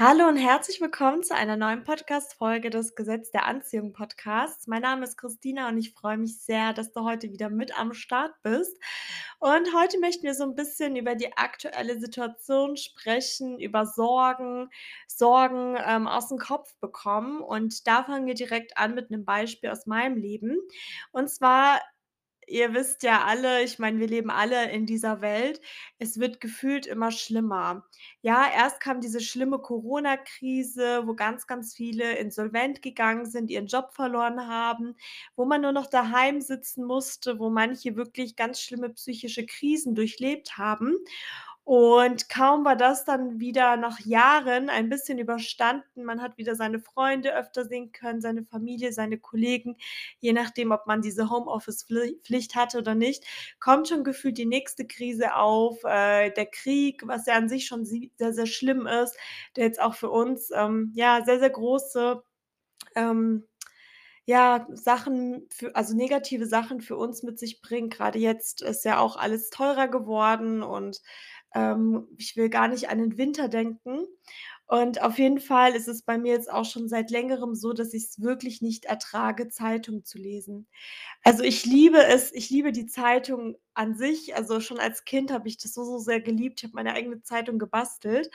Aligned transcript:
Hallo 0.00 0.28
und 0.28 0.36
herzlich 0.36 0.80
willkommen 0.80 1.24
zu 1.24 1.34
einer 1.34 1.56
neuen 1.56 1.82
Podcast-Folge 1.82 2.70
des 2.70 2.94
Gesetz 2.94 3.32
der 3.32 3.46
Anziehung 3.46 3.92
Podcasts. 3.92 4.68
Mein 4.68 4.82
Name 4.82 5.02
ist 5.02 5.18
Christina 5.18 5.66
und 5.68 5.76
ich 5.76 5.92
freue 5.92 6.16
mich 6.16 6.38
sehr, 6.38 6.72
dass 6.72 6.92
du 6.92 7.02
heute 7.02 7.32
wieder 7.32 7.50
mit 7.50 7.76
am 7.76 7.92
Start 7.94 8.32
bist. 8.44 8.78
Und 9.40 9.74
heute 9.74 9.98
möchten 9.98 10.22
wir 10.22 10.34
so 10.34 10.44
ein 10.44 10.54
bisschen 10.54 10.94
über 10.94 11.16
die 11.16 11.36
aktuelle 11.36 11.98
Situation 11.98 12.76
sprechen, 12.76 13.58
über 13.58 13.86
Sorgen, 13.86 14.70
Sorgen, 15.08 15.76
ähm, 15.84 16.06
aus 16.06 16.28
dem 16.28 16.38
Kopf 16.38 16.76
bekommen. 16.78 17.40
Und 17.40 17.88
da 17.88 18.04
fangen 18.04 18.26
wir 18.26 18.34
direkt 18.34 18.78
an 18.78 18.94
mit 18.94 19.10
einem 19.10 19.24
Beispiel 19.24 19.70
aus 19.70 19.86
meinem 19.86 20.16
Leben. 20.16 20.58
Und 21.10 21.28
zwar 21.28 21.80
Ihr 22.48 22.72
wisst 22.74 23.02
ja 23.02 23.24
alle 23.24 23.62
ich 23.62 23.78
meine, 23.78 23.98
wir 24.00 24.06
leben 24.06 24.30
alle 24.30 24.70
in 24.70 24.86
dieser 24.86 25.20
Welt. 25.20 25.60
Es 25.98 26.18
wird 26.18 26.40
gefühlt 26.40 26.86
immer 26.86 27.10
schlimmer. 27.10 27.84
Ja, 28.22 28.46
erst 28.52 28.80
kam 28.80 29.00
diese 29.00 29.20
schlimme 29.20 29.58
Corona-Krise, 29.58 31.02
wo 31.06 31.14
ganz, 31.14 31.46
ganz 31.46 31.74
viele 31.74 32.14
insolvent 32.16 32.80
gegangen 32.82 33.26
sind, 33.26 33.50
ihren 33.50 33.66
Job 33.66 33.92
verloren 33.92 34.46
haben, 34.48 34.96
wo 35.36 35.44
man 35.44 35.60
nur 35.60 35.72
noch 35.72 35.86
daheim 35.86 36.40
sitzen 36.40 36.84
musste, 36.84 37.38
wo 37.38 37.50
manche 37.50 37.96
wirklich 37.96 38.34
ganz 38.36 38.60
schlimme 38.60 38.90
psychische 38.90 39.44
Krisen 39.46 39.94
durchlebt 39.94 40.56
haben. 40.56 40.96
Und 41.70 42.30
kaum 42.30 42.64
war 42.64 42.76
das 42.76 43.04
dann 43.04 43.40
wieder 43.40 43.76
nach 43.76 44.00
Jahren 44.00 44.70
ein 44.70 44.88
bisschen 44.88 45.18
überstanden, 45.18 46.02
man 46.02 46.22
hat 46.22 46.38
wieder 46.38 46.54
seine 46.54 46.80
Freunde 46.80 47.34
öfter 47.36 47.66
sehen 47.66 47.92
können, 47.92 48.22
seine 48.22 48.42
Familie, 48.42 48.90
seine 48.94 49.18
Kollegen, 49.18 49.76
je 50.18 50.32
nachdem, 50.32 50.70
ob 50.72 50.86
man 50.86 51.02
diese 51.02 51.28
Homeoffice-Pflicht 51.28 52.54
hatte 52.54 52.78
oder 52.78 52.94
nicht, 52.94 53.22
kommt 53.60 53.86
schon 53.88 54.02
gefühlt 54.02 54.38
die 54.38 54.46
nächste 54.46 54.86
Krise 54.86 55.34
auf, 55.36 55.84
äh, 55.84 56.30
der 56.30 56.46
Krieg, 56.46 57.02
was 57.06 57.26
ja 57.26 57.34
an 57.34 57.50
sich 57.50 57.66
schon 57.66 57.84
sehr, 57.84 58.32
sehr 58.32 58.46
schlimm 58.46 58.86
ist, 58.86 59.18
der 59.56 59.64
jetzt 59.66 59.78
auch 59.82 59.92
für 59.94 60.08
uns, 60.08 60.50
ähm, 60.54 60.92
ja, 60.94 61.22
sehr, 61.26 61.38
sehr 61.38 61.50
große, 61.50 62.22
ähm, 62.96 63.44
ja, 64.26 64.66
Sachen 64.74 65.46
für 65.50 65.74
also 65.74 65.96
negative 65.96 66.46
Sachen 66.46 66.80
für 66.82 66.96
uns 66.96 67.22
mit 67.22 67.38
sich 67.38 67.62
bringt. 67.62 67.94
Grade 67.94 68.18
jetzt 68.18 68.62
ist 68.62 68.84
ja 68.84 68.98
auch 69.00 69.16
alles 69.16 69.50
teurer 69.50 69.88
geworden 69.88 70.62
und, 70.62 71.00
ähm, 71.54 72.08
ich 72.18 72.36
will 72.36 72.48
gar 72.50 72.68
nicht 72.68 72.90
an 72.90 72.98
den 72.98 73.18
Winter 73.18 73.48
denken. 73.48 74.00
Und 74.66 75.00
auf 75.02 75.18
jeden 75.18 75.40
Fall 75.40 75.74
ist 75.74 75.88
es 75.88 76.02
bei 76.02 76.18
mir 76.18 76.32
jetzt 76.34 76.50
auch 76.52 76.66
schon 76.66 76.88
seit 76.88 77.10
Längerem 77.10 77.54
so, 77.54 77.72
dass 77.72 77.94
ich's 77.94 78.20
wirklich 78.20 78.60
nicht 78.62 78.84
ertrage, 78.84 79.48
Zeitung 79.48 80.04
zu 80.04 80.18
lesen. 80.18 80.66
Also, 81.24 81.42
ich 81.44 81.64
liebe 81.66 82.04
es 82.04 82.32
ich 82.34 82.50
liebe 82.50 82.72
die 82.72 82.86
Zeitung 82.86 83.56
an 83.78 83.94
sich. 83.96 84.34
Also, 84.36 84.60
schon 84.60 84.78
als 84.80 85.04
Kind 85.06 85.32
habe 85.32 85.48
ich 85.48 85.58
das 85.58 85.74
so, 85.74 85.84
so 85.84 85.98
sehr 85.98 86.20
geliebt. 86.20 86.60
Ich 86.60 86.64
habe 86.64 86.74
meine 86.76 86.94
eigene 86.94 87.22
Zeitung 87.22 87.58
gebastelt 87.58 88.30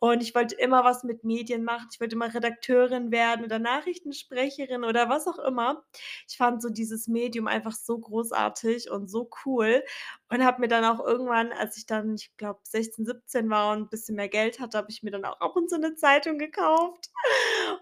und 0.00 0.22
ich 0.22 0.34
wollte 0.34 0.54
immer 0.56 0.84
was 0.84 1.04
mit 1.04 1.24
Medien 1.24 1.64
machen. 1.64 1.88
Ich 1.92 2.00
wollte 2.00 2.16
immer 2.16 2.32
Redakteurin 2.34 3.10
werden 3.12 3.44
oder 3.44 3.58
Nachrichtensprecherin 3.58 4.84
oder 4.84 5.08
was 5.08 5.26
auch 5.28 5.38
immer. 5.40 5.84
Ich 6.28 6.36
fand 6.36 6.62
so 6.62 6.68
dieses 6.70 7.08
Medium 7.08 7.46
einfach 7.48 7.72
so 7.74 7.98
großartig 7.98 8.90
und 8.90 9.08
so 9.08 9.30
cool 9.46 9.82
und 10.30 10.44
habe 10.44 10.60
mir 10.60 10.68
dann 10.68 10.84
auch 10.84 11.00
irgendwann, 11.04 11.52
als 11.52 11.76
ich 11.78 11.86
dann, 11.86 12.14
ich 12.16 12.36
glaube, 12.36 12.60
16, 12.64 13.06
17 13.06 13.50
war 13.50 13.72
und 13.72 13.84
'n 13.84 13.88
bisschen 13.90 14.16
mehr 14.16 14.28
Geld 14.28 14.60
hatte, 14.60 14.78
habe 14.78 14.90
ich 14.90 15.02
mir 15.02 15.10
dann 15.12 15.24
auch 15.24 15.40
ab 15.40 15.56
und 15.56 15.70
zu 15.70 15.78
'ne 15.78 15.94
Zeitung 15.96 16.38
gekauft. 16.38 17.10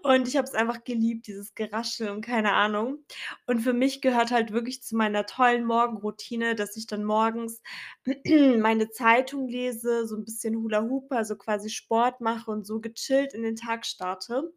Und 0.03 0.27
ich 0.27 0.37
habe 0.37 0.47
es 0.47 0.53
einfach 0.55 0.83
geliebt, 0.83 1.27
dieses 1.27 1.55
Geraschel 1.55 2.09
und 2.09 2.21
keine 2.21 2.53
Ahnung. 2.53 3.03
Und 3.47 3.61
für 3.61 3.73
mich 3.73 4.01
gehört 4.01 4.31
halt 4.31 4.51
wirklich 4.53 4.83
zu 4.83 4.95
meiner 4.95 5.25
tollen 5.25 5.65
Morgenroutine, 5.65 6.55
dass 6.55 6.77
ich 6.77 6.87
dann 6.87 7.03
morgens 7.07 7.61
meine 8.59 8.89
Zeitung 8.91 9.47
lese, 9.49 10.07
so 10.07 10.15
'n 10.17 10.25
bisschen 10.25 10.55
Hula 10.57 10.83
hoope, 10.83 11.15
also 11.17 11.37
quasi 11.37 11.69
Sport 11.71 12.21
mache 12.21 12.51
und 12.51 12.67
so 12.67 12.79
gechillt 12.81 13.33
in 13.33 13.43
den 13.43 13.55
Tag 13.57 13.85
starte 13.87 14.53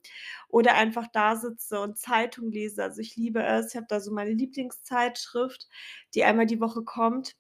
oder 0.49 0.75
einfach 0.77 1.07
da 1.13 1.37
sitze 1.37 1.81
und 1.81 1.99
Zeitung 1.99 2.51
lese. 2.53 2.83
Also, 2.85 3.01
ich 3.03 3.17
liebe 3.17 3.43
es. 3.45 3.71
Ich 3.71 3.77
habe 3.77 3.87
da 3.89 4.01
so 4.01 4.13
meine 4.13 4.33
Lieblingszeitschrift, 4.33 5.69
die 6.15 6.25
einmal 6.25 6.47
die 6.47 6.61
Woche 6.61 6.83
kommt. 6.85 7.35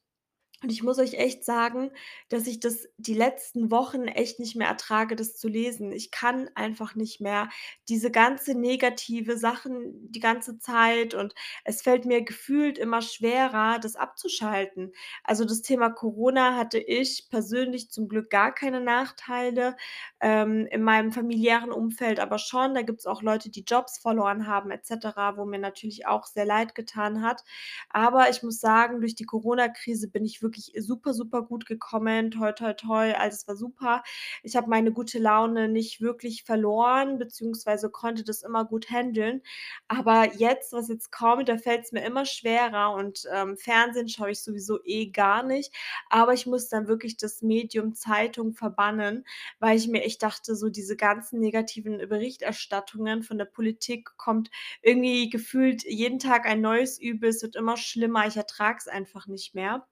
Und 0.62 0.70
ich 0.70 0.82
muss 0.82 0.98
euch 0.98 1.14
echt 1.14 1.42
sagen, 1.44 1.90
dass 2.28 2.46
ich 2.46 2.60
das 2.60 2.86
die 2.98 3.14
letzten 3.14 3.70
Wochen 3.70 4.02
echt 4.08 4.38
nicht 4.40 4.56
mehr 4.56 4.68
ertrage, 4.68 5.16
das 5.16 5.36
zu 5.36 5.48
lesen. 5.48 5.90
Ich 5.90 6.10
kann 6.10 6.50
einfach 6.54 6.94
nicht 6.94 7.18
mehr 7.20 7.48
diese 7.88 8.10
ganze 8.10 8.54
negative 8.54 9.38
Sachen 9.38 10.10
die 10.12 10.20
ganze 10.20 10.58
Zeit 10.58 11.14
und 11.14 11.34
es 11.64 11.80
fällt 11.80 12.04
mir 12.04 12.22
gefühlt 12.22 12.76
immer 12.78 13.00
schwerer, 13.00 13.78
das 13.78 13.96
abzuschalten. 13.96 14.92
Also, 15.24 15.46
das 15.46 15.62
Thema 15.62 15.88
Corona 15.90 16.56
hatte 16.56 16.78
ich 16.78 17.28
persönlich 17.30 17.90
zum 17.90 18.08
Glück 18.08 18.28
gar 18.28 18.52
keine 18.54 18.80
Nachteile, 18.82 19.76
ähm, 20.20 20.66
in 20.70 20.82
meinem 20.82 21.12
familiären 21.12 21.72
Umfeld 21.72 22.20
aber 22.20 22.38
schon. 22.38 22.74
Da 22.74 22.82
gibt's 22.82 23.06
auch 23.06 23.22
Leute, 23.22 23.50
die 23.50 23.64
Jobs 23.66 23.98
verloren 23.98 24.46
haben 24.46 24.70
et 24.70 24.84
cetera, 24.86 25.36
wo 25.36 25.44
mir 25.44 25.58
natürlich 25.58 26.06
auch 26.06 26.26
sehr 26.26 26.44
leid 26.44 26.74
getan 26.74 27.22
hat. 27.22 27.42
Aber 27.90 28.30
ich 28.30 28.42
muss 28.42 28.60
sagen, 28.60 29.00
durch 29.00 29.14
die 29.14 29.24
Corona-Krise 29.24 30.08
bin 30.08 30.24
ich 30.24 30.42
wirklich 30.42 30.72
super, 30.78 31.14
super 31.14 31.42
gut 31.42 31.66
gekommen. 31.66 32.30
Toi, 32.30 32.52
toi, 32.52 32.72
toi, 32.74 33.12
alles 33.14 33.46
war 33.48 33.56
super. 33.56 34.02
Ich 34.42 34.56
habe 34.56 34.68
meine 34.70 34.92
gute 34.92 35.18
Laune 35.18 35.68
nicht 35.68 36.00
wirklich 36.00 36.44
verloren, 36.44 37.18
beziehungsweise 37.18 37.90
konnte 37.90 38.24
das 38.24 38.42
immer 38.42 38.64
gut 38.64 38.90
händeln. 38.90 39.42
Aber 39.88 40.34
jetzt 40.34 40.72
was 40.72 40.88
jetzt 40.88 41.12
kommt, 41.12 41.48
da 41.48 41.56
fällt's 41.58 41.92
mir 41.92 42.04
immer 42.04 42.24
schwerer 42.26 42.92
und, 42.94 43.24
ähm, 43.32 43.56
Fernsehen 43.56 44.08
schaue 44.08 44.30
ich 44.32 44.42
sowieso 44.42 44.78
eh 44.84 45.06
gar 45.10 45.42
nicht. 45.42 45.72
Aber 46.10 46.32
ich 46.34 46.46
muss 46.46 46.68
dann 46.68 46.88
wirklich 46.88 47.16
das 47.16 47.42
Medium 47.42 47.94
Zeitung 47.94 48.52
verbannen, 48.54 49.24
weil 49.58 49.76
ich 49.76 49.88
mir 49.88 50.04
echt 50.10 50.22
dachte, 50.22 50.54
so 50.56 50.68
diese 50.68 50.96
ganzen 50.96 51.40
negativen 51.40 51.98
Berichterstattungen 51.98 53.22
von 53.22 53.38
der 53.38 53.44
Politik 53.46 54.10
kommt 54.16 54.50
irgendwie 54.82 55.30
gefühlt 55.30 55.84
jeden 55.84 56.18
Tag 56.18 56.46
ein 56.46 56.60
neues 56.60 56.98
Übel. 57.00 57.30
Es 57.30 57.42
wird 57.42 57.56
immer 57.56 57.76
schlimmer. 57.76 58.26
Ich 58.26 58.36
ertrage 58.36 58.78
es 58.80 58.88
einfach 58.88 59.26
nicht 59.26 59.54
mehr. 59.54 59.86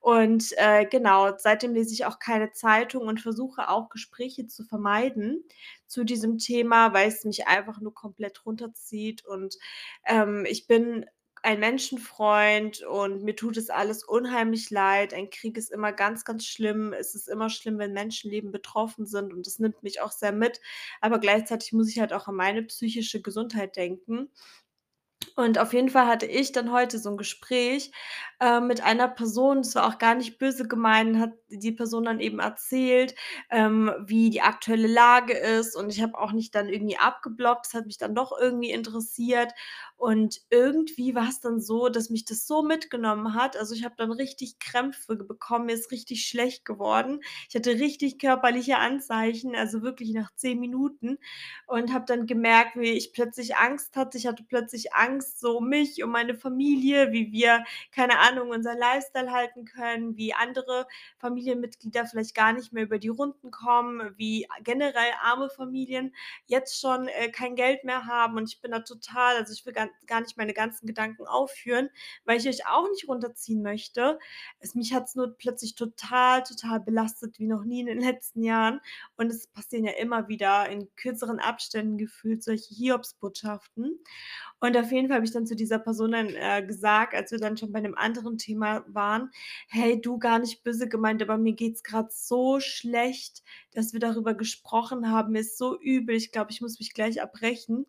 Und, 0.00 0.52
äh, 0.58 0.86
genau, 0.86 1.32
seitdem 1.38 1.74
lese 1.74 1.92
ich 1.94 2.04
auch 2.06 2.18
keine 2.18 2.52
Zeitung 2.52 3.08
und 3.08 3.20
versuche 3.20 3.68
auch 3.68 3.88
Gespräche 3.88 4.46
zu 4.46 4.64
vermeiden 4.64 5.44
zu 5.86 6.04
diesem 6.04 6.38
Thema, 6.38 6.92
weil 6.94 7.08
es 7.08 7.24
mich 7.24 7.46
einfach 7.48 7.80
nur 7.80 7.94
komplett 7.94 8.44
runterzieht 8.46 9.24
und, 9.24 9.56
ähm, 10.06 10.44
ich 10.48 10.66
bin 10.66 11.06
ein 11.46 11.60
Menschenfreund 11.60 12.82
und 12.82 13.22
mir 13.24 13.36
tut 13.36 13.56
es 13.56 13.70
alles 13.70 14.04
unheimlich 14.04 14.70
leid. 14.70 15.14
Ein 15.14 15.30
Krieg 15.30 15.56
ist 15.56 15.70
immer 15.72 15.92
ganz, 15.92 16.24
ganz 16.24 16.44
schlimm. 16.46 16.92
Es 16.92 17.14
ist 17.14 17.28
immer 17.28 17.50
schlimm, 17.50 17.78
wenn 17.78 17.92
Menschenleben 17.92 18.50
betroffen 18.52 19.06
sind 19.06 19.32
und 19.32 19.46
das 19.46 19.58
nimmt 19.60 19.82
mich 19.82 20.00
auch 20.02 20.12
sehr 20.12 20.32
mit. 20.32 20.60
Aber 21.00 21.18
gleichzeitig 21.20 21.72
muss 21.72 21.88
ich 21.90 22.00
halt 22.00 22.12
auch 22.12 22.28
an 22.28 22.36
meine 22.36 22.62
psychische 22.64 23.22
Gesundheit 23.22 23.76
denken. 23.76 24.30
Und 25.34 25.58
auf 25.58 25.72
jeden 25.74 25.88
Fall 25.90 26.06
hatte 26.06 26.26
ich 26.26 26.52
dann 26.52 26.72
heute 26.72 26.98
so 26.98 27.10
'n 27.10 27.16
Gespräch, 27.18 27.90
äh, 28.40 28.60
mit 28.60 28.82
einer 28.82 29.06
Person. 29.08 29.58
Das 29.58 29.74
war 29.74 29.86
auch 29.86 29.98
gar 29.98 30.14
nicht 30.14 30.38
böse 30.38 30.66
gemeint, 30.68 31.18
hat 31.18 31.32
die 31.48 31.72
Person 31.72 32.04
dann 32.04 32.20
eben 32.20 32.38
erzählt, 32.38 33.14
ähm, 33.50 33.92
wie 34.06 34.30
die 34.30 34.40
aktuelle 34.42 34.88
Lage 34.88 35.34
ist 35.34 35.76
und 35.76 35.90
ich 35.90 36.02
habe 36.02 36.18
auch 36.18 36.32
nicht 36.32 36.54
dann 36.54 36.68
irgendwie 36.68 36.96
abgeblockt. 36.98 37.66
Es 37.66 37.74
hat 37.74 37.86
mich 37.86 37.98
dann 37.98 38.14
doch 38.14 38.32
irgendwie 38.38 38.70
interessiert 38.70 39.52
und 39.96 40.40
irgendwie 40.50 41.14
war's 41.14 41.40
dann 41.40 41.60
so, 41.60 41.88
dass 41.88 42.10
mich 42.10 42.24
das 42.24 42.46
so 42.46 42.62
mitgenommen 42.62 43.34
hat. 43.34 43.56
Also, 43.56 43.74
ich 43.74 43.84
habe 43.84 43.94
dann 43.96 44.12
richtig 44.12 44.58
Krämpfe 44.58 45.16
bekommen, 45.16 45.66
mir 45.66 45.74
ist 45.74 45.90
richtig 45.90 46.26
schlecht 46.26 46.64
geworden. 46.64 47.20
Ich 47.48 47.54
hatte 47.56 47.70
richtig 47.72 48.18
körperliche 48.18 48.78
Anzeichen, 48.78 49.54
also 49.56 49.82
wirklich 49.82 50.12
nach 50.12 50.34
10 50.34 50.60
Minuten 50.60 51.18
und 51.66 51.92
habe 51.92 52.04
dann 52.06 52.26
gemerkt, 52.26 52.76
wie 52.76 52.90
ich 52.92 53.12
plötzlich 53.12 53.56
Angst 53.56 53.96
hatte. 53.96 54.18
Ich 54.18 54.26
hatte 54.26 54.44
plötzlich 54.44 54.92
Angst 54.94 55.40
so 55.40 55.58
um 55.58 55.68
mich, 55.68 56.02
um 56.04 56.10
meine 56.10 56.34
Familie, 56.34 57.12
wie 57.12 57.32
wir, 57.32 57.64
keine 57.92 58.18
Ahnung, 58.18 58.50
unseren 58.50 58.78
Lifestyle 58.78 59.30
halten 59.32 59.64
können, 59.64 60.16
wie 60.16 60.34
andere 60.34 60.86
Familienmitglieder 61.18 62.06
vielleicht 62.06 62.34
gar 62.34 62.52
nicht 62.52 62.72
mehr 62.72 62.84
über 62.84 62.98
die 62.98 63.08
Runden 63.08 63.50
kommen, 63.50 64.12
wie 64.16 64.46
generell 64.62 65.12
arme 65.22 65.48
Familien 65.50 66.14
jetzt 66.46 66.80
schon, 66.80 67.08
äh, 67.08 67.30
kein 67.30 67.56
Geld 67.56 67.84
mehr 67.84 68.06
haben 68.06 68.36
und 68.36 68.48
ich 68.50 68.60
bin 68.60 68.70
da 68.70 68.80
total 68.80 69.36
also, 69.36 69.52
ich 69.52 69.64
will 69.66 69.72
gar 69.72 69.85
gar 70.06 70.20
nicht 70.20 70.36
meine 70.36 70.52
ganzen 70.54 70.86
Gedanken 70.86 71.26
aufführen, 71.26 71.90
weil 72.24 72.38
ich 72.38 72.48
euch 72.48 72.66
auch 72.66 72.88
nicht 72.90 73.08
runterziehen 73.08 73.62
möchte. 73.62 74.18
Es 74.60 74.74
mich 74.74 74.92
hat's 74.94 75.14
nur 75.14 75.36
plötzlich 75.36 75.74
total, 75.74 76.42
total 76.42 76.80
belastet 76.80 77.38
wie 77.38 77.46
noch 77.46 77.64
nie 77.64 77.80
in 77.80 77.86
den 77.86 78.00
letzten 78.00 78.42
Jahren 78.42 78.80
und 79.16 79.30
es 79.30 79.46
passieren 79.48 79.84
ja 79.84 79.92
immer 79.92 80.28
wieder 80.28 80.68
in 80.68 80.88
kürzeren 80.96 81.38
Abständen 81.40 81.98
gefühlt 81.98 82.42
solche 82.42 82.74
Hiobsbotschaften. 82.74 83.98
Und 84.60 84.76
auf 84.76 84.90
jeden 84.92 85.08
Fall 85.08 85.16
habe 85.16 85.26
ich 85.26 85.32
dann 85.32 85.46
zu 85.46 85.56
dieser 85.56 85.78
Person 85.78 86.12
dann, 86.12 86.28
äh, 86.30 86.64
gesagt, 86.66 87.14
als 87.14 87.30
wir 87.32 87.38
dann 87.38 87.56
schon 87.56 87.72
bei 87.72 87.80
'nem 87.80 87.94
anderen 87.94 88.38
Thema 88.38 88.84
waren: 88.88 89.30
„Hey 89.68 90.00
du, 90.00 90.18
gar 90.18 90.38
nicht 90.38 90.62
böse 90.64 90.88
gemeint, 90.88 91.22
aber 91.22 91.38
mir 91.38 91.52
geht's 91.54 91.82
grad 91.82 92.12
so 92.12 92.60
schlecht, 92.60 93.42
dass 93.72 93.92
wir 93.92 94.00
darüber 94.00 94.34
gesprochen 94.34 95.10
haben. 95.10 95.32
Mir 95.32 95.40
ist 95.40 95.58
so 95.58 95.78
übel. 95.80 96.16
Ich 96.16 96.32
glaube, 96.32 96.50
ich 96.52 96.60
muss 96.60 96.78
mich 96.78 96.94
gleich 96.94 97.18
erbrechen.“ 97.18 97.86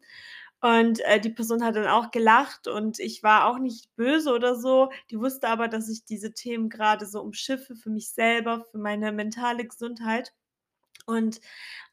Und, 0.62 1.00
äh, 1.02 1.20
die 1.20 1.30
Person 1.30 1.64
hat 1.64 1.76
dann 1.76 1.88
auch 1.88 2.12
gelacht 2.12 2.68
und 2.68 3.00
ich 3.00 3.22
war 3.24 3.46
auch 3.48 3.60
nicht 3.60 3.96
böse 3.96 4.34
oder 4.34 4.56
so. 4.56 4.90
Die 5.12 5.20
wusste 5.20 5.48
aber, 5.50 5.68
dass 5.68 5.88
ich 5.90 6.04
diese 6.06 6.34
Themen 6.34 6.70
grade 6.70 7.06
so 7.06 7.22
umschiffe 7.22 7.76
für 7.76 7.90
mich 7.92 8.10
selber, 8.12 8.66
für 8.72 8.80
meine 8.80 9.12
mentale 9.12 9.66
Gesundheit. 9.68 10.34
Und 11.06 11.40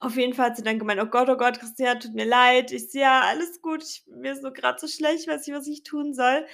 auf 0.00 0.16
jeden 0.16 0.34
Fall 0.34 0.46
hat 0.50 0.56
sie 0.56 0.62
dann 0.62 0.78
gemeint: 0.78 1.00
„Oh 1.02 1.06
Gott, 1.06 1.28
oh 1.30 1.36
Gott, 1.36 1.60
Christina, 1.60 1.94
tut 1.96 2.14
mir 2.14 2.26
leid.“ 2.26 2.72
Ich 2.72 2.90
so: 2.92 2.98
„Ja, 2.98 3.22
alles 3.22 3.60
gut, 3.62 3.82
ich 3.82 4.04
mir 4.08 4.32
ist 4.32 4.42
nur 4.42 4.52
grad 4.52 4.80
so 4.80 4.88
schlecht, 4.88 5.28
weiß 5.28 5.46
nicht, 5.46 5.56
was 5.56 5.66
ich 5.68 5.82
tun 5.84 6.14
soll.“ 6.14 6.46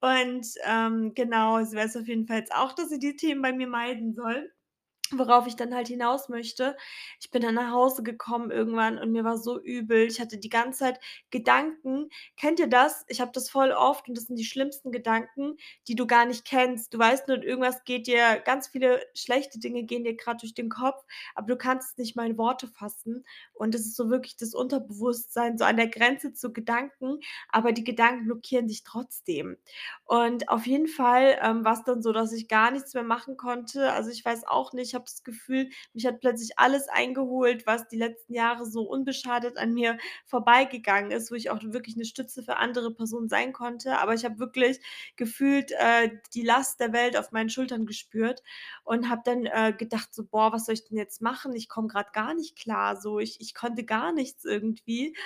Und, 0.00 0.46
ähm, 0.64 1.12
genau, 1.14 1.62
sie 1.64 1.76
weiß 1.76 1.96
auf 1.98 2.08
jeden 2.08 2.26
Fall 2.26 2.38
jetzt 2.40 2.54
auch, 2.54 2.72
dass 2.74 2.88
sie 2.90 2.98
die 3.00 3.16
Themen 3.16 3.42
bei 3.42 3.52
mir 3.52 3.68
meiden 3.68 4.14
soll. 4.14 4.52
Worauf 5.16 5.46
ich 5.46 5.56
dann 5.56 5.74
halt 5.74 5.88
hinaus 5.88 6.28
möchte, 6.28 6.76
ich 7.20 7.30
bin 7.30 7.42
dann 7.42 7.54
nach 7.54 7.70
Hause 7.72 8.02
gekommen 8.02 8.50
irgendwann 8.50 8.98
und 8.98 9.12
mir 9.12 9.24
war 9.24 9.38
so 9.38 9.60
übel. 9.60 10.06
Ich 10.06 10.20
hatte 10.20 10.38
die 10.38 10.48
ganze 10.48 10.80
Zeit 10.80 11.00
Gedanken. 11.30 12.08
Kennt 12.36 12.60
ihr 12.60 12.68
das? 12.68 13.04
Ich 13.08 13.20
habe 13.20 13.30
das 13.32 13.50
voll 13.50 13.72
oft 13.72 14.08
und 14.08 14.16
das 14.16 14.24
sind 14.24 14.36
die 14.38 14.44
schlimmsten 14.44 14.92
Gedanken, 14.92 15.56
die 15.88 15.94
du 15.94 16.06
gar 16.06 16.26
nicht 16.26 16.44
kennst. 16.44 16.92
Du 16.94 16.98
weißt 16.98 17.28
nur, 17.28 17.42
irgendwas 17.42 17.84
geht 17.84 18.06
dir 18.06 18.38
ganz 18.44 18.68
viele 18.68 19.00
schlechte 19.14 19.58
Dinge 19.58 19.84
gehen 19.84 20.04
dir 20.04 20.16
grad 20.16 20.42
durch 20.42 20.54
den 20.54 20.68
Kopf, 20.68 21.04
aber 21.34 21.46
du 21.48 21.56
kannst 21.56 21.92
es 21.92 21.98
nicht 21.98 22.16
mal 22.16 22.26
in 22.30 22.38
Worte 22.38 22.66
fassen. 22.68 23.24
Und 23.54 23.74
das 23.74 23.82
ist 23.82 23.96
so 23.96 24.10
wirklich 24.10 24.36
das 24.36 24.54
Unterbewusstsein, 24.54 25.58
so 25.58 25.64
an 25.64 25.76
der 25.76 25.88
Grenze 25.88 26.32
zu 26.32 26.52
Gedanken, 26.52 27.20
aber 27.48 27.72
die 27.72 27.84
Gedanken 27.84 28.24
blockieren 28.26 28.68
dich 28.68 28.84
trotzdem. 28.84 29.56
Und 30.04 30.48
auf 30.48 30.66
jeden 30.66 30.86
Fall, 30.88 31.38
ähm, 31.42 31.64
war's 31.64 31.84
dann 31.84 32.02
so, 32.02 32.12
dass 32.12 32.32
ich 32.32 32.48
gar 32.48 32.70
nichts 32.70 32.94
mehr 32.94 33.02
machen 33.02 33.36
konnte. 33.36 33.92
Also, 33.92 34.10
ich 34.10 34.24
weiß 34.24 34.44
auch 34.46 34.72
nicht, 34.72 34.88
ich 34.88 34.94
habe 34.98 35.06
das 35.06 35.24
Gefühl, 35.24 35.70
mich 35.94 36.06
hat 36.06 36.20
plötzlich 36.20 36.58
alles 36.58 36.88
eingeholt, 36.88 37.66
was 37.66 37.88
die 37.88 37.96
letzten 37.98 38.34
Jahre 38.34 38.66
so 38.66 38.82
unbeschadet 38.82 39.56
an 39.58 39.72
mir 39.74 39.98
vorbeigegangen 40.26 41.10
ist, 41.12 41.30
wo 41.30 41.34
ich 41.36 41.50
auch 41.50 41.60
wirklich 41.62 41.96
'ne 41.96 42.04
Stütze 42.04 42.42
für 42.42 42.56
andere 42.56 42.92
Personen 42.94 43.28
sein 43.28 43.52
konnte. 43.52 43.98
Aber 43.98 44.14
ich 44.14 44.24
habe 44.24 44.38
wirklich 44.38 44.80
gefühlt, 45.16 45.72
äh, 45.78 46.10
die 46.34 46.42
Last 46.42 46.80
der 46.80 46.92
Welt 46.92 47.16
auf 47.16 47.32
meinen 47.32 47.50
Schultern 47.50 47.86
gespürt 47.86 48.42
und 48.84 49.08
habe 49.08 49.22
dann, 49.24 49.46
äh, 49.46 49.72
gedacht 49.76 50.14
so: 50.14 50.24
„Boah, 50.24 50.52
was 50.52 50.66
soll 50.66 50.74
ich 50.74 50.84
denn 50.84 50.98
jetzt 50.98 51.22
machen? 51.22 51.54
Ich 51.54 51.68
komme 51.68 51.88
grad 51.88 52.12
gar 52.12 52.34
nicht 52.34 52.56
klar 52.56 52.96
so. 53.00 53.18
Ich 53.20 53.40
ich 53.40 53.54
konnte 53.54 53.84
gar 53.84 54.12
nichts 54.12 54.44
irgendwie.“ 54.44 55.16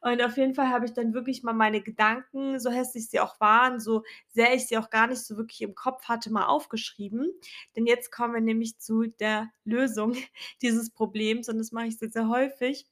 Und 0.00 0.22
auf 0.22 0.36
jeden 0.36 0.54
Fall 0.54 0.68
habe 0.68 0.86
ich 0.86 0.92
dann 0.94 1.14
wirklich 1.14 1.42
mal 1.42 1.52
meine 1.54 1.82
Gedanken, 1.82 2.58
so 2.60 2.70
hässlich 2.70 3.08
sie 3.10 3.20
auch 3.20 3.40
waren, 3.40 3.80
so 3.80 4.04
sehr 4.28 4.54
ich 4.54 4.66
sie 4.68 4.78
auch 4.78 4.90
gar 4.90 5.06
nicht 5.08 5.24
so 5.24 5.36
wirklich 5.36 5.62
im 5.62 5.74
Kopf 5.74 6.04
hatte, 6.08 6.32
mal 6.32 6.46
aufgeschrieben. 6.46 7.30
Denn 7.76 7.86
jetzt 7.86 8.10
kommen 8.12 8.34
wir 8.34 8.40
nämlich 8.40 8.78
zu 8.78 9.04
der 9.22 9.50
Lösung 9.64 10.16
dieses 10.62 10.90
Problems 10.90 11.48
und 11.48 11.58
das 11.58 11.72
mache 11.72 11.86
ich 11.86 11.98
sehr, 11.98 12.10
sehr 12.10 12.28
häufig. 12.28 12.86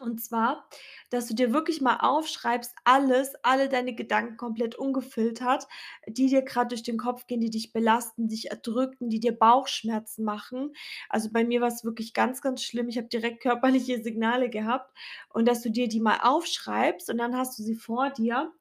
Und 0.00 0.22
zwar, 0.22 0.68
dass 1.10 1.26
du 1.26 1.34
dir 1.34 1.52
wirklich 1.52 1.80
mal 1.80 1.96
aufschreibst, 2.00 2.72
alles 2.84 3.32
alle 3.42 3.68
deine 3.68 3.94
Gedanken 3.94 4.36
komplett 4.36 4.76
ungefiltert, 4.76 5.66
die 6.06 6.28
dir 6.28 6.42
grad 6.42 6.70
durch 6.70 6.84
den 6.84 6.98
Kopf 6.98 7.26
gehen, 7.26 7.40
die 7.40 7.50
dich 7.50 7.72
belasten, 7.72 8.28
dich 8.28 8.50
erdrücken, 8.50 9.10
die 9.10 9.18
dir 9.18 9.36
Bauchschmerzen 9.36 10.24
machen. 10.24 10.72
Also, 11.08 11.30
bei 11.32 11.44
mir 11.44 11.60
war's 11.60 11.84
wirklich 11.84 12.14
ganz, 12.14 12.42
ganz 12.42 12.62
schlimm. 12.62 12.88
Ich 12.88 12.98
habe 12.98 13.08
direkt 13.08 13.40
körperliche 13.42 14.00
Signale 14.02 14.50
gehabt 14.50 14.92
und 15.30 15.48
dass 15.48 15.62
du 15.62 15.70
dir 15.70 15.88
die 15.88 16.00
mal 16.00 16.18
aufschreibst 16.22 17.10
und 17.10 17.18
dann 17.18 17.36
hast 17.36 17.58
du 17.58 17.62
sie 17.64 17.74
vor 17.74 18.10
dir. 18.10 18.52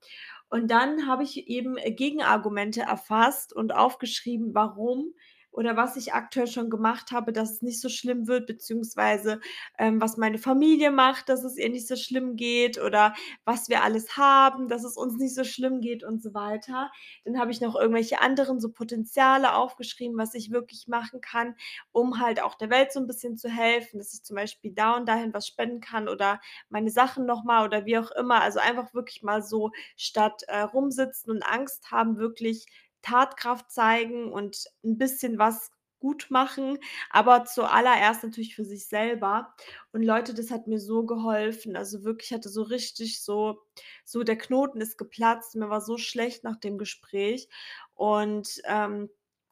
Und 0.49 0.71
dann 0.71 1.07
habe 1.07 1.23
ich 1.23 1.47
eben, 1.47 1.75
Gegenargumente 1.95 2.81
erfasst 2.81 3.53
und 3.53 3.73
aufgeschrieben, 3.75 4.55
warum 4.55 5.13
oder 5.57 5.75
was 5.75 5.95
ich 5.97 6.13
aktuell 6.13 6.47
schon 6.47 6.69
gemacht 6.69 7.11
habe, 7.11 7.33
dass 7.33 7.51
es 7.51 7.61
nicht 7.63 7.81
so 7.81 7.89
schlimm 7.89 8.27
wird, 8.27 8.47
beziehungsweise, 8.47 9.41
ähm, 9.79 9.99
was 10.01 10.17
meine 10.17 10.37
Familie 10.37 10.91
macht, 10.91 11.29
dass 11.29 11.43
es 11.43 11.57
ihr 11.57 11.69
nicht 11.69 11.87
so 11.87 11.95
schlimm 11.97 12.35
geht 12.37 12.79
oder 12.79 13.15
was 13.45 13.67
wir 13.69 13.83
alles 13.83 14.17
haben, 14.17 14.67
dass 14.69 14.83
es 14.85 14.97
uns 14.97 15.17
nicht 15.17 15.35
so 15.35 15.43
schlimm 15.43 15.81
geht 15.81 16.03
und 16.03 16.21
so 16.23 16.33
weiter. 16.35 16.91
Dann 17.25 17.39
habe 17.39 17.51
ich 17.51 17.59
noch 17.61 17.75
irgendwelche 17.75 18.21
anderen 18.21 18.59
so 18.59 18.71
Potenziale 18.71 19.55
aufgeschrieben, 19.55 20.17
was 20.17 20.33
ich 20.35 20.51
wirklich 20.51 20.87
machen 20.87 21.21
kann, 21.21 21.55
um 21.91 22.19
halt 22.21 22.41
auch 22.41 22.55
der 22.55 22.69
Welt 22.69 22.91
so 22.93 22.99
'n 22.99 23.07
bisschen 23.07 23.37
zu 23.37 23.49
helfen, 23.49 23.97
dass 23.99 24.13
ich 24.13 24.23
zum 24.23 24.35
Beispiel 24.35 24.71
da 24.73 24.95
und 24.97 25.07
dahin 25.09 25.33
was 25.33 25.47
spenden 25.47 25.81
kann 25.81 26.07
oder 26.09 26.39
meine 26.69 26.91
Sachen 26.91 27.25
noch 27.25 27.43
mal 27.43 27.65
oder 27.65 27.85
wie 27.85 27.97
auch 27.97 28.11
immer. 28.11 28.41
Also, 28.41 28.59
einfach 28.59 28.93
wirklich 28.93 29.23
mal 29.23 29.41
so 29.41 29.71
statt, 29.95 30.43
äh, 30.47 30.59
rumsitzen 30.61 31.31
und 31.31 31.43
Angst 31.43 31.91
haben, 31.91 32.17
wirklich 32.17 32.65
Tatkraft 33.07 33.71
zeigen 33.71 34.31
und 34.31 34.65
'n 34.83 34.97
bisschen 34.97 35.37
was 35.39 35.71
gut 35.99 36.27
machen, 36.29 36.77
aber 37.09 37.45
zuallererst 37.45 38.23
natürlich 38.23 38.55
für 38.55 38.65
sich 38.65 38.87
selber. 38.87 39.53
Und 39.91 40.03
Leute, 40.03 40.33
das 40.35 40.51
hat 40.51 40.67
mir 40.67 40.79
so 40.79 41.03
geholfen. 41.05 41.75
Also, 41.75 42.03
wirklich, 42.03 42.31
ich 42.31 42.35
hatte 42.37 42.49
so 42.49 42.61
richtig 42.63 43.23
so 43.23 43.61
so 44.05 44.23
der 44.23 44.37
Knoten 44.37 44.81
ist 44.81 44.97
geplatzt. 44.97 45.55
Mir 45.55 45.69
war 45.69 45.81
so 45.81 45.97
schlecht 45.97 46.43
nach 46.43 46.57
dem 46.57 46.77
Gespräch. 46.77 47.49
Und, 47.95 48.61
ähm, 48.65 49.09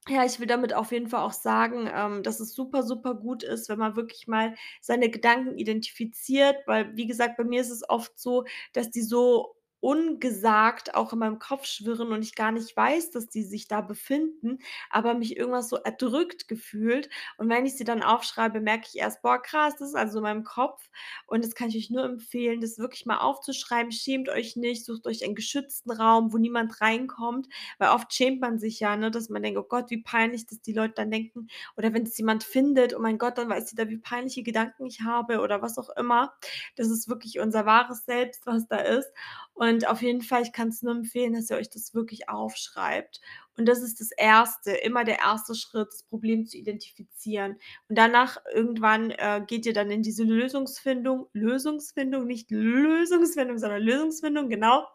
ja, 0.08 0.24
ich 0.26 0.40
will 0.40 0.46
damit 0.48 0.74
auf 0.76 0.92
jeden 0.92 1.08
Fall 1.10 1.22
auch 1.22 1.34
sagen, 1.34 1.90
ähm, 1.92 2.22
dass 2.24 2.40
es 2.40 2.54
super, 2.54 2.84
super 2.84 3.16
gut 3.16 3.42
ist, 3.44 3.70
wenn 3.70 3.80
man 3.80 3.96
wirklich 3.96 4.28
mal 4.28 4.54
seine 4.82 5.10
Gedanken 5.10 5.58
identifiziert, 5.58 6.58
weil, 6.68 6.96
wie 6.96 7.08
gesagt, 7.08 7.38
bei 7.38 7.44
mir 7.44 7.62
ist 7.62 7.72
es 7.72 7.88
oft 7.90 8.18
so, 8.20 8.46
dass 8.74 8.92
die 8.92 9.02
so 9.02 9.55
ungesagt 9.86 10.96
auch 10.96 11.14
in 11.14 11.20
meinem 11.20 11.38
Kopf 11.38 11.66
schwirren 11.68 12.12
und 12.12 12.24
ich 12.24 12.34
gar 12.36 12.52
nicht 12.52 12.76
weiß, 12.76 13.12
dass 13.12 13.28
die 13.30 13.44
sich 13.44 13.68
da 13.68 13.82
befinden, 13.82 14.58
aber 14.90 15.14
mich 15.14 15.38
irgendwas 15.38 15.70
so 15.70 15.78
erdrückt 15.78 16.48
gefühlt. 16.48 17.08
Und 17.38 17.50
wenn 17.50 17.68
ich 17.68 17.78
sie 17.78 17.84
dann 17.84 18.02
aufschreibe, 18.02 18.62
merke 18.62 18.88
ich 18.92 18.98
erst: 19.00 19.22
„Boah, 19.22 19.40
krass, 19.42 19.76
das 19.78 19.90
ist 19.90 19.96
also 19.96 20.18
in 20.18 20.24
meinem 20.24 20.44
Kopf.“ 20.44 20.90
Und 21.28 21.44
das 21.46 21.54
kann 21.54 21.70
ich 21.70 21.78
euch 21.78 21.90
nur 21.92 22.04
empfehlen, 22.04 22.62
das 22.62 22.80
wirklich 22.80 23.06
mal 23.06 23.20
aufzuschreiben. 23.20 23.92
Schämt 23.92 24.28
euch 24.30 24.56
nicht, 24.56 24.86
sucht 24.86 25.06
euch 25.06 25.24
einen 25.24 25.36
geschützten 25.36 25.92
Raum, 25.92 26.34
wo 26.34 26.38
niemand 26.38 26.82
reinkommt, 26.82 27.48
weil 27.78 27.90
oft 27.90 28.12
schämt 28.14 28.42
man 28.42 28.58
sich 28.60 28.80
ja, 28.80 28.96
ne, 28.98 29.12
dass 29.12 29.30
man 29.30 29.44
denkt: 29.44 29.60
„Oh 29.60 29.64
Gott, 29.64 29.92
wie 29.92 30.02
peinlich“, 30.02 30.48
dass 30.48 30.62
die 30.62 30.74
Leute 30.74 30.96
dann 30.96 31.12
denken 31.12 31.48
oder 31.78 31.94
wenn's 31.94 32.18
jemand 32.18 32.44
findet: 32.44 32.96
„Oh 32.96 33.00
mein 33.00 33.18
Gott, 33.20 33.38
dann 33.38 33.50
weiß 33.50 33.72
jeder, 33.72 33.88
wie 33.90 33.98
peinliche 33.98 34.42
Gedanken 34.44 34.86
ich 34.88 35.02
habe“ 35.02 35.42
oder 35.42 35.62
was 35.62 35.78
auch 35.78 35.90
immer. 35.98 36.34
Das 36.76 36.88
ist 36.90 37.08
wirklich 37.08 37.40
unser 37.40 37.66
wahres 37.68 38.06
Selbst, 38.06 38.46
was 38.48 38.68
da 38.68 38.78
ist. 38.78 39.12
Und 39.54 39.75
auf 39.84 40.02
jeden 40.02 40.22
Fall, 40.22 40.44
ich 40.44 40.52
kann's 40.54 40.82
nur 40.82 40.94
empfehlen, 40.94 41.34
dass 41.34 41.50
ihr 41.50 41.58
euch 41.58 41.70
das 41.70 41.94
wirklich 41.94 42.30
aufschreibt. 42.30 43.20
Und 43.58 43.68
das 43.68 43.82
ist 43.82 44.00
das 44.00 44.12
Erste, 44.12 44.72
immer 44.72 45.04
der 45.04 45.26
1. 45.26 45.58
Schritt, 45.60 45.88
das 45.90 46.04
Problem 46.04 46.46
zu 46.46 46.58
identifizieren. 46.58 47.54
Und 47.90 47.98
danach 47.98 48.38
irgendwann, 48.54 49.12
äh, 49.12 49.42
geht 49.46 49.66
ihr 49.66 49.74
dann 49.74 49.92
in 49.92 50.04
diese 50.04 50.24
Lösungsfindung 50.24 51.28
Lösungsfindung, 51.34 52.26
nicht 52.26 52.52
Lösungsfindung, 52.52 53.58
sondern 53.58 53.82
Lösungsfindung, 53.82 54.50
genau. 54.50 54.88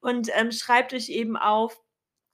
Und, 0.00 0.30
ähm, 0.34 0.52
schreibt 0.52 0.94
euch 0.94 1.08
eben 1.08 1.36
auf, 1.36 1.80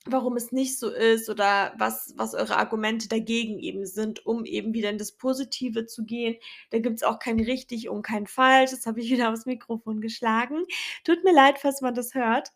warum 0.07 0.37
es 0.37 0.53
nicht 0.53 0.79
so 0.79 0.91
ist 0.91 1.29
oder 1.31 1.73
was 1.79 2.13
was 2.17 2.35
eure 2.35 2.57
Argumente 2.57 3.09
dagegen 3.09 3.59
eben 3.61 3.87
sind, 3.87 4.27
um 4.27 4.45
eben 4.45 4.75
wieder 4.75 4.91
in 4.91 4.99
das 4.99 5.13
Positive 5.13 5.87
zu 5.87 6.05
gehen. 6.05 6.37
Da 6.71 6.79
gibt's 6.81 7.03
auch 7.03 7.19
kein 7.19 7.41
richtig 7.41 7.89
und 7.89 8.03
kein 8.03 8.27
falsch. 8.27 8.73
Jetzt 8.73 8.87
habe 8.87 9.01
ich 9.01 9.11
wieder 9.11 9.31
aufs 9.33 9.47
Mikrofon 9.47 10.01
geschlagen. 10.01 10.65
Tut 11.05 11.25
mir 11.25 11.33
leid, 11.35 11.59
falls 11.59 11.81
man 11.81 11.95
das 11.95 12.15
hört. 12.15 12.51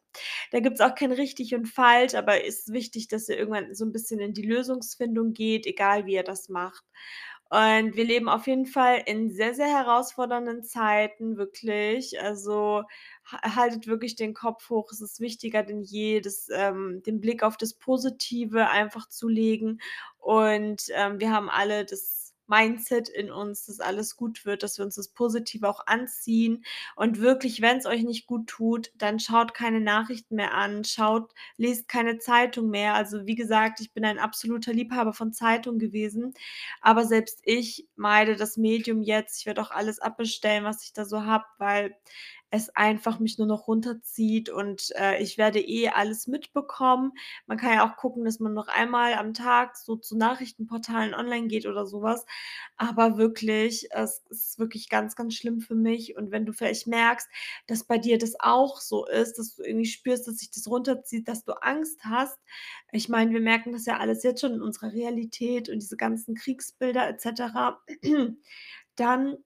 Da 0.52 0.61
gibt's 0.61 0.80
auch 0.80 0.94
kein 0.94 1.12
richtig 1.12 1.54
und 1.54 1.66
falsch, 1.68 2.14
aber 2.14 2.44
ist 2.44 2.73
wichtig, 2.73 3.09
dass 3.09 3.28
ihr 3.28 3.38
irgendwann 3.38 3.75
so 3.75 3.85
'n 3.85 3.92
bisschen 3.92 4.20
in 4.20 4.35
die 4.35 4.42
Lösungsfindung 4.42 5.32
geht, 5.35 5.66
egal 5.66 6.06
wie 6.06 6.14
ihr 6.14 6.25
das 6.25 6.49
macht. 6.49 6.85
Und 7.50 7.94
wir 7.96 8.04
leben 8.04 8.28
auf 8.28 8.46
jeden 8.48 8.66
Fall 8.66 9.02
in 9.06 9.30
sehr, 9.30 9.54
sehr 9.54 9.68
herausfordernden 9.68 10.64
Zeiten, 10.64 11.36
wirklich. 11.36 12.20
Also, 12.20 12.82
ha 13.24 13.56
haltet 13.56 13.86
wirklich 13.86 14.16
den 14.16 14.34
Kopf 14.34 14.68
hoch. 14.68 14.90
Es 14.92 15.00
ist 15.00 15.20
wichtiger 15.20 15.62
denn 15.62 15.82
je, 15.82 16.20
das 16.20 16.48
ähm, 16.52 17.02
den 17.06 17.20
Blick 17.20 17.42
auf 17.44 17.56
das 17.56 17.74
Positive 17.74 18.68
einfach 18.68 19.08
zu 19.08 19.28
legen. 19.28 19.78
Und, 20.18 20.82
ähm, 20.94 21.20
wir 21.20 21.30
haben 21.32 21.48
alle 21.48 21.84
das 21.84 22.25
Mindset 22.48 23.08
in 23.08 23.30
uns, 23.30 23.66
dass 23.66 23.80
alles 23.80 24.16
gut 24.16 24.44
wird, 24.44 24.62
dass 24.62 24.78
wir 24.78 24.84
uns 24.84 24.94
das 24.96 25.08
Positive 25.08 25.68
auch 25.68 25.86
anziehen. 25.86 26.64
Und 26.96 27.20
wirklich, 27.20 27.60
wenn's 27.62 27.86
euch 27.86 28.02
nicht 28.02 28.26
gut 28.26 28.46
tut, 28.48 28.90
dann 28.96 29.18
schaut 29.20 29.54
keine 29.54 29.80
Nachrichten 29.80 30.36
mehr 30.36 30.54
an, 30.54 30.84
schaut 30.84 31.32
lest 31.56 31.88
keine 31.88 32.18
Zeitung 32.18 32.70
mehr. 32.70 32.94
Also, 32.94 33.26
wie 33.26 33.34
gesagt, 33.34 33.80
ich 33.80 33.92
bin 33.92 34.04
ein 34.04 34.18
absoluter 34.18 34.72
Liebhaber 34.72 35.12
von 35.12 35.32
Zeitung 35.32 35.78
gewesen, 35.78 36.34
aber 36.80 37.04
selbst 37.04 37.40
ich 37.44 37.86
meide 37.96 38.36
das 38.36 38.56
Medium 38.56 39.02
jetzt. 39.02 39.40
Ich 39.40 39.46
werde 39.46 39.62
auch 39.62 39.70
alles 39.70 39.98
abbestellen, 39.98 40.64
was 40.64 40.82
ich 40.84 40.92
da 40.92 41.04
so 41.04 41.24
habe, 41.24 41.44
weil 41.58 41.94
es 42.50 42.70
einfach 42.76 43.18
mich 43.18 43.38
nur 43.38 43.46
noch 43.46 43.66
runterzieht 43.68 44.48
und, 44.48 44.92
äh, 44.96 45.20
ich 45.22 45.36
werde 45.38 45.60
eh 45.60 45.88
alles 45.88 46.26
mitbekommen. 46.26 47.12
Man 47.46 47.58
kann 47.58 47.74
ja 47.74 47.86
auch 47.90 47.96
gucken, 47.96 48.24
dass 48.24 48.40
man 48.40 48.54
noch 48.54 48.68
einmal 48.68 49.14
am 49.14 49.34
Tag 49.34 49.76
so 49.76 49.96
zu 49.96 50.16
Nachrichtenportalen 50.16 51.14
online 51.14 51.48
geht 51.48 51.66
oder 51.66 51.86
so 51.86 52.02
was. 52.02 52.24
Aber 52.76 53.18
wirklich, 53.18 53.88
es 53.92 54.22
ist 54.30 54.58
wirklich 54.58 54.88
ganz, 54.88 55.16
ganz 55.16 55.34
schlimm 55.34 55.60
für 55.60 55.74
mich. 55.74 56.16
Und 56.16 56.30
wenn 56.30 56.46
du 56.46 56.52
vielleicht 56.52 56.86
merkst, 56.86 57.28
dass 57.66 57.84
bei 57.84 57.98
dir 57.98 58.18
das 58.18 58.34
auch 58.38 58.80
so 58.80 59.06
ist, 59.06 59.38
dass 59.38 59.56
du 59.56 59.62
irgendwie 59.64 59.86
spürst, 59.86 60.28
dass 60.28 60.36
dich 60.36 60.50
das 60.50 60.68
runterzieht, 60.68 61.28
dass 61.28 61.44
du 61.44 61.52
Angst 61.62 62.04
hast. 62.04 62.38
Ich 62.92 63.08
meine, 63.08 63.32
wir 63.32 63.40
merken 63.40 63.72
das 63.72 63.86
ja 63.86 63.98
alles 63.98 64.22
jetzt 64.22 64.40
schon 64.40 64.54
in 64.54 64.62
unserer 64.62 64.92
Realität 64.92 65.68
und 65.68 65.80
diese 65.82 65.96
ganzen 65.96 66.34
Kriegsbilder 66.34 67.08
et 67.08 67.20
cetera. 67.20 67.80
Dann 68.96 69.36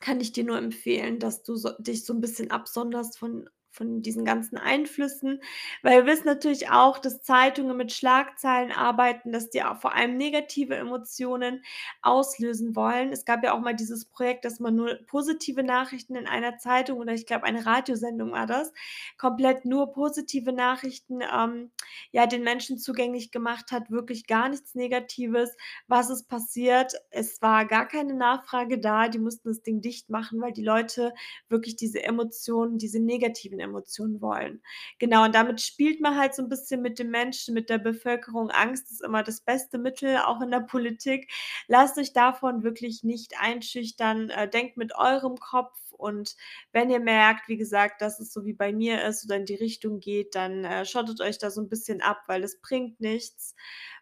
kann 0.00 0.20
ich 0.20 0.32
dir 0.32 0.44
nur 0.44 0.58
empfehlen, 0.58 1.18
dass 1.18 1.42
du 1.42 1.56
so 1.56 1.70
dich 1.78 2.04
so 2.04 2.12
'n 2.14 2.20
bisschen 2.20 2.50
absonderst 2.50 3.18
von 3.18 3.48
von 3.76 4.02
diesen 4.02 4.24
ganzen 4.24 4.56
Einflüssen, 4.56 5.40
weil 5.82 6.04
wir 6.04 6.12
wissen 6.12 6.26
natürlich 6.26 6.70
auch, 6.70 6.98
dass 6.98 7.22
Zeitungen 7.22 7.76
mit 7.76 7.92
Schlagzeilen 7.92 8.72
arbeiten, 8.72 9.32
dass 9.32 9.50
die 9.50 9.62
auch 9.62 9.76
vor 9.76 9.94
allem 9.94 10.16
negative 10.16 10.74
Emotionen 10.76 11.62
auslösen 12.02 12.74
wollen. 12.74 13.12
Es 13.12 13.24
gab 13.24 13.44
ja 13.44 13.52
auch 13.52 13.60
mal 13.60 13.74
dieses 13.74 14.06
Projekt, 14.06 14.44
dass 14.44 14.60
man 14.60 14.74
nur 14.74 14.94
positive 15.06 15.62
Nachrichten 15.62 16.16
in 16.16 16.26
einer 16.26 16.58
Zeitung 16.58 16.98
oder 16.98 17.12
ich 17.12 17.26
glaube, 17.26 17.44
eine 17.44 17.66
Radiosendung 17.66 18.32
war 18.32 18.46
das, 18.46 18.72
komplett 19.18 19.64
nur 19.64 19.92
positive 19.92 20.52
Nachrichten, 20.52 21.20
ähm, 21.20 21.70
ja, 22.12 22.26
den 22.26 22.42
Menschen 22.42 22.78
zugänglich 22.78 23.30
gemacht 23.30 23.72
hat, 23.72 23.90
wirklich 23.90 24.26
gar 24.26 24.48
nichts 24.48 24.74
Negatives. 24.74 25.56
Was 25.86 26.10
ist 26.10 26.28
passiert? 26.28 26.94
Es 27.10 27.42
war 27.42 27.66
gar 27.66 27.86
keine 27.86 28.14
Nachfrage 28.14 28.78
da, 28.78 29.08
die 29.08 29.18
mussten 29.18 29.48
das 29.48 29.62
Ding 29.62 29.80
dicht 29.80 30.10
machen, 30.10 30.40
weil 30.40 30.52
die 30.52 30.64
Leute 30.64 31.12
wirklich 31.48 31.76
diese 31.76 32.02
Emotionen, 32.02 32.78
diese 32.78 33.00
negativen 33.00 33.60
Emotionen 33.66 34.20
wollen. 34.22 34.62
Genau, 34.98 35.24
und 35.24 35.34
damit 35.34 35.60
spielt 35.60 36.00
man 36.00 36.16
halt 36.18 36.34
so 36.34 36.42
'n 36.42 36.48
bisschen 36.48 36.82
mit 36.82 36.98
den 36.98 37.10
Menschen, 37.10 37.54
mit 37.54 37.70
der 37.70 37.78
Bevölkerung. 37.78 38.50
Angst 38.50 38.90
ist 38.90 39.02
immer 39.02 39.22
das 39.22 39.40
beste 39.42 39.78
Mittel, 39.78 40.18
auch 40.18 40.40
in 40.42 40.50
der 40.50 40.60
Politik. 40.60 41.30
Lasst 41.68 41.98
euch 41.98 42.12
davon 42.14 42.62
wirklich 42.64 43.04
nicht 43.04 43.40
einschüchtern. 43.40 44.30
Äh, 44.30 44.48
denkt 44.48 44.76
mit 44.78 44.94
eurem 44.96 45.36
Kopf 45.36 45.76
und 45.98 46.36
wenn 46.72 46.90
ihr 46.90 47.00
merkt, 47.00 47.48
wie 47.48 47.56
gesagt, 47.56 48.02
dass 48.02 48.20
es 48.20 48.32
so 48.32 48.44
wie 48.44 48.52
bei 48.54 48.72
mir 48.72 49.02
ist 49.04 49.24
oder 49.24 49.36
in 49.36 49.46
die 49.46 49.54
Richtung 49.54 50.00
geht, 50.00 50.34
dann, 50.34 50.64
äh, 50.64 50.84
schottet 50.84 51.20
euch 51.20 51.38
da 51.38 51.50
so 51.50 51.60
'n 51.62 51.68
bisschen 51.68 52.00
ab, 52.02 52.22
weil 52.26 52.44
es 52.44 52.60
bringt 52.60 53.00
nichts. 53.00 53.54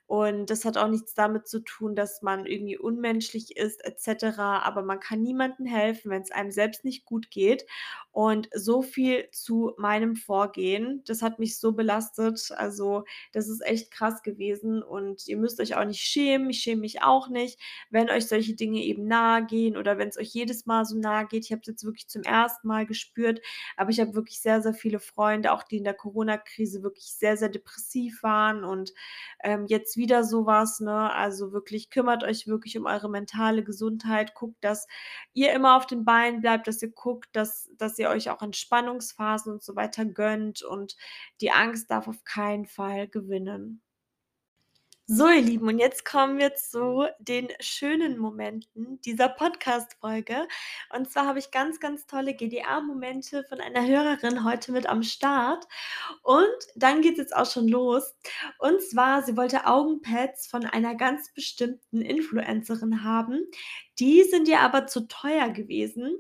Und 0.07 0.51
das 0.51 0.65
hat 0.65 0.77
auch 0.77 0.89
nichts 0.89 1.15
damit 1.15 1.49
zu 1.49 1.61
tun, 1.61 1.95
dass 1.97 2.23
man 2.23 2.47
irgendwie 2.47 2.77
unmenschlich 2.79 3.57
ist 3.57 3.85
et 3.85 4.01
cetera, 4.01 4.61
aber 4.61 4.83
man 4.83 5.01
kann 5.01 5.23
niemandem 5.23 5.67
helfen, 5.67 6.11
wenn's 6.11 6.31
einem 6.31 6.51
selbst 6.51 6.85
nicht 6.85 7.05
gut 7.07 7.31
geht. 7.31 7.65
Und 8.13 8.49
so 8.55 8.83
viel 8.83 9.29
zu 9.33 9.73
meinem 9.77 10.15
Vorgehen. 10.15 11.03
Das 11.07 11.21
hat 11.23 11.39
mich 11.41 11.59
so 11.59 11.73
belastet. 11.73 12.51
Also, 12.57 13.05
das 13.33 13.49
ist 13.49 13.61
echt 13.67 13.91
krass 13.91 14.23
gewesen 14.23 14.83
und 14.83 15.27
ihr 15.27 15.37
müsst 15.37 15.61
euch 15.61 15.75
auch 15.77 15.85
nicht 15.85 16.01
schämen. 16.03 16.49
Ich 16.51 16.61
schäme 16.61 16.83
mich 16.83 17.03
auch 17.03 17.29
nicht, 17.29 17.59
wenn 17.91 18.11
euch 18.11 18.29
solche 18.29 18.55
Dinge 18.55 18.81
eben 18.83 19.07
nahegehen 19.09 19.77
oder 19.77 19.99
wenn's 19.99 20.17
euch 20.19 20.29
jedes 20.33 20.67
Mal 20.67 20.85
so 20.85 20.97
nahegeht. 20.97 21.45
Ich 21.47 21.53
habe 21.53 21.61
es 21.63 21.67
jetzt 21.69 21.85
wirklich 21.85 22.09
zum 22.09 22.23
1. 22.25 22.67
Mal 22.69 22.87
gespürt, 22.87 23.41
aber 23.77 23.91
ich 23.91 23.99
habe 24.01 24.15
wirklich 24.15 24.41
sehr, 24.41 24.63
sehr 24.63 24.75
viele 24.75 25.01
Freunde, 25.01 25.53
auch 25.53 25.63
die 25.65 25.79
in 25.79 25.85
der 25.85 25.95
Corona-Krise 25.95 26.83
wirklich 26.83 27.13
sehr, 27.15 27.37
sehr 27.37 27.49
depressiv 27.49 28.23
waren 28.23 28.63
und, 28.65 28.93
ähm, 29.43 29.67
jetzt 29.67 29.94
wieder 29.97 30.25
so 30.25 30.47
was, 30.47 30.81
ne? 30.81 31.13
Also, 31.13 31.53
wirklich 31.53 31.91
kümmert 31.91 32.25
euch 32.25 32.47
wirklich 32.47 32.77
um 32.79 32.87
eure 32.87 33.09
mentale 33.11 33.63
Gesundheit. 33.65 34.35
Guckt, 34.35 34.57
dass 34.63 34.87
ihr 35.35 35.53
immer 35.53 35.77
auf 35.77 35.87
den 35.87 36.05
Beinen 36.05 36.41
bleibt, 36.41 36.67
dass 36.69 36.83
ihr 36.83 36.91
guckt, 36.93 37.29
dass 37.35 37.71
dass 37.79 37.99
ihr 37.99 38.09
euch 38.11 38.31
auch 38.31 38.43
Entspannungsphasen 38.43 39.53
und 39.53 39.63
so 39.63 39.77
weiter 39.77 40.05
gönnt 40.05 40.63
und 40.63 40.97
die 41.41 41.51
Angst 41.53 41.91
darf 41.91 42.09
auf 42.09 42.25
keinen 42.25 42.67
Fall 42.67 43.09
gewinnen. 43.09 43.84
So, 45.07 45.29
ihr 45.29 45.43
Lieben, 45.43 45.69
und 45.69 45.79
jetzt 45.79 46.07
kommen 46.07 46.39
wir 46.39 46.55
zu 46.55 47.05
den 47.19 47.49
schönen 47.61 48.17
Momenten 48.17 49.03
dieser 49.03 49.29
Podcast-Folge. 49.29 50.49
Und 50.97 51.11
zwar 51.13 51.27
habe 51.27 51.39
ich 51.39 51.51
ganz, 51.51 51.79
ganz 51.79 52.07
tolle 52.07 52.33
GDA-Momente 52.33 53.45
von 53.47 53.61
einer 53.61 53.87
Hörerin 53.87 54.45
heute 54.45 54.73
mit 54.73 54.87
am 54.87 55.03
Start. 55.03 55.67
Und 56.23 56.49
dann 56.75 57.03
geht's 57.03 57.19
jetzt 57.19 57.37
auch 57.37 57.45
schon 57.45 57.69
los. 57.69 58.17
Und 58.59 58.81
zwar, 58.81 59.23
sie 59.23 59.37
wollte 59.37 59.67
Augenpads 59.67 60.47
von 60.47 60.65
einer 60.65 60.95
ganz 60.95 61.31
bestimmten 61.35 62.01
Influencerin 62.01 63.05
haben. 63.05 63.43
Die 63.99 64.23
sind 64.23 64.49
ihr 64.49 64.61
aber 64.61 64.87
zu 64.87 65.07
teuer 65.07 65.51
gewesen. 65.51 66.17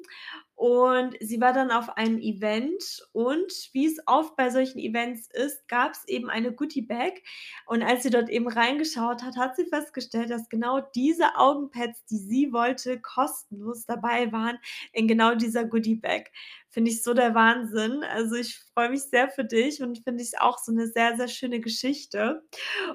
Und 0.56 1.16
sie 1.20 1.40
war 1.40 1.52
dann 1.52 1.70
auf 1.72 1.96
einem 1.96 2.18
Event 2.20 3.06
und 3.12 3.52
wie 3.72 3.86
es 3.86 3.98
oft 4.06 4.36
bei 4.36 4.50
solchen 4.50 4.78
Events 4.78 5.28
ist, 5.32 5.66
gab's 5.68 6.04
eben 6.06 6.30
eine 6.30 6.52
Goodie-Bag. 6.52 7.22
Und 7.66 7.82
als 7.82 8.04
sie 8.04 8.10
dort 8.10 8.28
eben 8.30 8.48
reingeschaut 8.48 9.22
hat, 9.24 9.36
hat 9.36 9.56
sie 9.56 9.64
festgestellt, 9.66 10.30
dass 10.30 10.48
genau 10.48 10.80
diese 10.94 11.36
Augenpads, 11.36 12.04
die 12.06 12.18
sie 12.18 12.52
wollte, 12.52 13.00
kostenlos 13.00 13.84
dabei 13.86 14.30
waren 14.32 14.58
in 14.92 15.08
genau 15.08 15.34
dieser 15.34 15.64
Goodie-Bag. 15.64 16.30
Finde 16.70 16.90
ich 16.90 17.02
so 17.02 17.14
der 17.14 17.34
Wahnsinn. 17.34 18.02
Also, 18.04 18.34
ich 18.36 18.58
freue 18.74 18.90
mich 18.90 19.02
sehr 19.04 19.28
für 19.30 19.44
dich 19.44 19.82
und 19.82 19.98
finde 20.04 20.22
ich 20.22 20.40
auch 20.40 20.58
so 20.58 20.72
'ne 20.72 20.86
sehr, 20.88 21.16
sehr 21.16 21.28
schöne 21.28 21.60
Geschichte. 21.60 22.42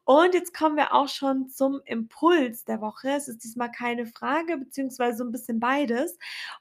Und 0.06 0.34
jetzt 0.34 0.54
kommen 0.54 0.76
wir 0.76 0.94
auch 0.94 1.08
schon 1.08 1.50
zum 1.50 1.82
Impuls 1.86 2.66
der 2.66 2.82
Woche. 2.82 3.10
Es 3.12 3.28
ist 3.28 3.44
diesmal 3.44 3.72
keine 3.72 4.06
Frage, 4.06 4.58
beziehungsweise 4.58 5.18
so 5.20 5.24
'n 5.24 5.32
bisschen 5.32 5.60
beides. 5.60 6.18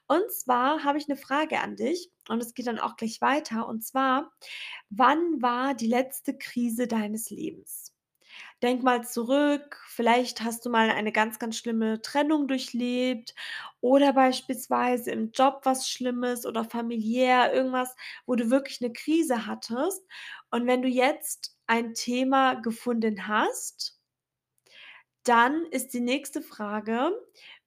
Und 0.07 0.31
zwar 0.31 0.48
habe 0.83 0.97
ich 0.97 1.07
'ne 1.07 1.17
Frage 1.17 1.59
an 1.61 1.75
dich 1.77 2.11
und 2.29 2.41
es 2.41 2.53
geht 2.53 2.67
dann 2.67 2.79
auch 2.79 2.97
gleich 2.97 3.21
weiter. 3.21 3.67
Und 3.67 3.83
zwar: 3.85 4.31
Wann 4.89 5.41
war 5.41 5.73
die 5.75 5.87
letzte 5.87 6.37
Krise 6.37 6.87
deines 6.87 7.29
Lebens? 7.31 7.93
Denk 8.63 8.83
mal 8.83 9.03
zurück, 9.05 9.81
vielleicht 9.89 10.41
hast 10.43 10.65
du 10.65 10.69
mal 10.71 10.89
eine 10.91 11.11
ganz, 11.13 11.39
ganz 11.39 11.57
schlimme 11.57 12.01
Trennung 12.01 12.47
durchlebt 12.47 13.35
oder 13.81 14.13
beispielsweise 14.13 15.11
im 15.11 15.31
Job 15.33 15.61
was 15.65 15.89
Schlimmes 15.89 16.45
oder 16.45 16.65
familiär, 16.65 17.53
irgendwas, 17.53 17.95
wo 18.27 18.35
du 18.35 18.49
wirklich 18.51 18.81
'ne 18.81 18.93
Krise 18.93 19.45
hattest. 19.47 20.03
Und 20.51 20.67
wenn 20.67 20.81
du 20.83 20.89
jetzt 20.89 21.57
ein 21.67 21.93
Thema 21.95 22.55
gefunden 22.55 23.27
hast 23.27 23.91
dann 25.25 25.65
ist 25.71 25.93
die 25.93 25.99
nächste 25.99 26.41
Frage, 26.41 27.11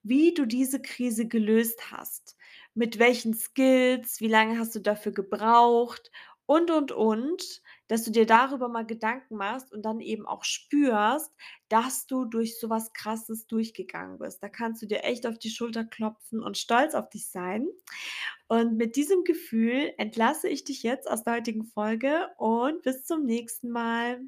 wie 0.01 0.33
du 0.33 0.45
diese 0.45 0.81
Krise 0.81 1.27
gelöst 1.27 1.91
hast. 1.91 2.32
Mit 2.75 2.99
welchen 2.99 3.33
Skills, 3.33 4.19
wie 4.19 4.27
lange 4.27 4.57
hast 4.57 4.75
du 4.75 4.79
dafür 4.79 5.11
gebraucht 5.11 6.11
und, 6.45 6.71
und, 6.71 6.91
und, 6.91 7.61
dass 7.87 8.03
du 8.03 8.11
dir 8.11 8.25
darüber 8.25 8.67
mal 8.67 8.85
Gedanken 8.85 9.37
machst 9.37 9.71
und 9.71 9.83
dann 9.83 9.99
eben 9.99 10.25
auch 10.25 10.43
spürst, 10.43 11.31
dass 11.69 12.05
du 12.05 12.25
durch 12.25 12.59
so 12.59 12.69
was 12.69 12.91
Krasses 12.93 13.47
durchgegangen 13.47 14.17
bist. 14.19 14.43
Da 14.43 14.49
kannst 14.49 14.81
du 14.81 14.85
dir 14.85 15.03
echt 15.03 15.25
auf 15.25 15.37
die 15.39 15.49
Schulter 15.49 15.85
klopfen 15.85 16.43
und 16.43 16.57
stolz 16.57 16.95
auf 16.95 17.09
dich 17.09 17.29
sein. 17.29 17.67
Und 18.47 18.77
mit 18.77 18.95
diesem 18.95 19.23
Gefühl 19.23 19.93
entlasse 19.97 20.49
ich 20.49 20.63
dich 20.63 20.83
jetzt 20.83 21.09
aus 21.09 21.23
der 21.23 21.35
heutigen 21.35 21.63
Folge 21.63 22.27
und 22.37 22.81
bis 22.81 23.05
zum 23.05 23.25
nächsten 23.25 23.69
Mal. 23.69 24.21